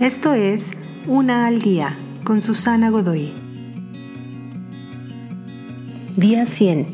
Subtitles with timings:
[0.00, 0.72] Esto es
[1.06, 3.32] Una al Día con Susana Godoy.
[6.14, 6.86] Día 100.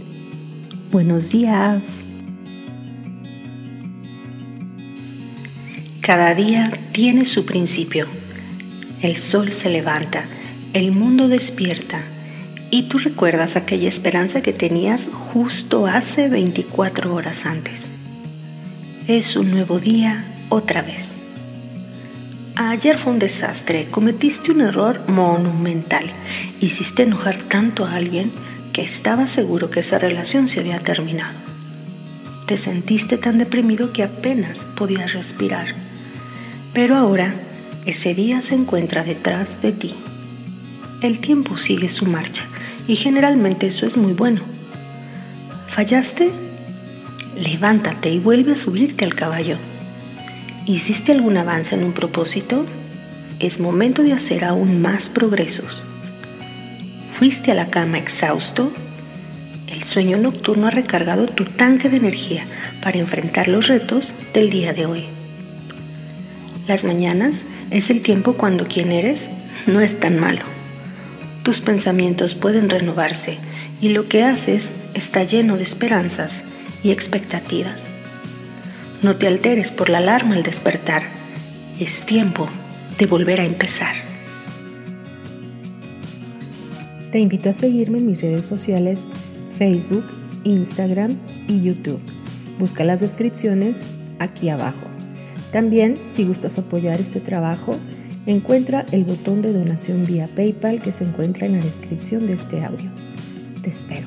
[0.92, 2.04] Buenos días.
[6.00, 8.06] Cada día tiene su principio.
[9.00, 10.24] El sol se levanta,
[10.72, 12.00] el mundo despierta
[12.70, 17.90] y tú recuerdas aquella esperanza que tenías justo hace 24 horas antes.
[19.08, 21.16] Es un nuevo día otra vez.
[22.56, 26.04] Ayer fue un desastre, cometiste un error monumental,
[26.60, 28.30] hiciste enojar tanto a alguien
[28.74, 31.34] que estaba seguro que esa relación se había terminado.
[32.46, 35.68] Te sentiste tan deprimido que apenas podías respirar.
[36.74, 37.34] Pero ahora
[37.86, 39.94] ese día se encuentra detrás de ti.
[41.00, 42.44] El tiempo sigue su marcha
[42.86, 44.42] y generalmente eso es muy bueno.
[45.68, 46.30] ¿Fallaste?
[47.34, 49.56] Levántate y vuelve a subirte al caballo
[50.64, 52.64] ¿Hiciste algún avance en un propósito?
[53.40, 55.82] Es momento de hacer aún más progresos.
[57.10, 58.72] ¿Fuiste a la cama exhausto?
[59.66, 62.44] El sueño nocturno ha recargado tu tanque de energía
[62.80, 65.06] para enfrentar los retos del día de hoy.
[66.68, 69.30] Las mañanas es el tiempo cuando quien eres
[69.66, 70.44] no es tan malo.
[71.42, 73.38] Tus pensamientos pueden renovarse
[73.80, 76.44] y lo que haces está lleno de esperanzas
[76.84, 77.91] y expectativas.
[79.02, 81.02] No te alteres por la alarma al despertar.
[81.80, 82.46] Es tiempo
[82.98, 83.96] de volver a empezar.
[87.10, 89.08] Te invito a seguirme en mis redes sociales
[89.58, 90.04] Facebook,
[90.44, 91.98] Instagram y YouTube.
[92.60, 93.82] Busca las descripciones
[94.20, 94.86] aquí abajo.
[95.50, 97.78] También, si gustas apoyar este trabajo,
[98.26, 102.64] encuentra el botón de donación vía PayPal que se encuentra en la descripción de este
[102.64, 102.90] audio.
[103.62, 104.06] Te espero.